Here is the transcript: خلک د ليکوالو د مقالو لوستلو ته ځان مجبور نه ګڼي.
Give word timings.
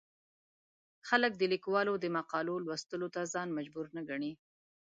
خلک 1.07 1.31
د 1.37 1.43
ليکوالو 1.53 1.93
د 1.99 2.05
مقالو 2.17 2.55
لوستلو 2.65 3.07
ته 3.15 3.21
ځان 3.33 3.47
مجبور 3.57 3.85
نه 3.95 4.01
ګڼي. 4.09 4.31